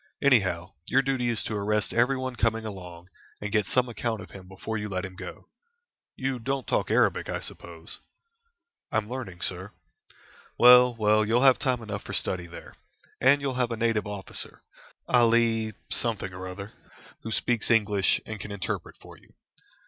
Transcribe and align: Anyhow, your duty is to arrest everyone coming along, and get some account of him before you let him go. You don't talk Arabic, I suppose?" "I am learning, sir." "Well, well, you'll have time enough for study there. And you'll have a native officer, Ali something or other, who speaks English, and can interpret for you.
Anyhow, 0.19 0.73
your 0.87 1.03
duty 1.03 1.29
is 1.29 1.43
to 1.43 1.53
arrest 1.53 1.93
everyone 1.93 2.35
coming 2.35 2.65
along, 2.65 3.09
and 3.39 3.51
get 3.51 3.67
some 3.67 3.87
account 3.87 4.19
of 4.19 4.31
him 4.31 4.47
before 4.47 4.75
you 4.75 4.89
let 4.89 5.05
him 5.05 5.15
go. 5.15 5.45
You 6.15 6.39
don't 6.39 6.65
talk 6.65 6.89
Arabic, 6.89 7.29
I 7.29 7.39
suppose?" 7.39 7.99
"I 8.91 8.97
am 8.97 9.07
learning, 9.07 9.41
sir." 9.41 9.73
"Well, 10.57 10.95
well, 10.95 11.23
you'll 11.23 11.43
have 11.43 11.59
time 11.59 11.83
enough 11.83 12.01
for 12.03 12.13
study 12.13 12.47
there. 12.47 12.73
And 13.21 13.41
you'll 13.41 13.53
have 13.61 13.69
a 13.69 13.77
native 13.77 14.07
officer, 14.07 14.63
Ali 15.07 15.75
something 15.91 16.33
or 16.33 16.47
other, 16.47 16.73
who 17.21 17.31
speaks 17.31 17.69
English, 17.69 18.19
and 18.25 18.39
can 18.39 18.49
interpret 18.51 18.97
for 18.97 19.19
you. 19.19 19.35